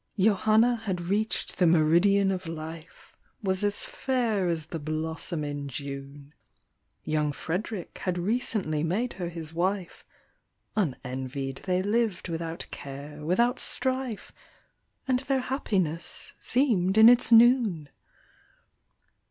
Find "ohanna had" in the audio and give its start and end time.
0.31-0.99